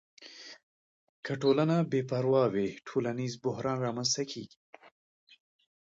[1.25, 4.57] که ټولنه بې پروا وي، ټولنیز بحران رامنځته کیږي.